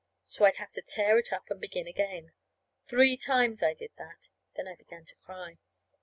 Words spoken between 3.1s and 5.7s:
times I did that; then I began to cry.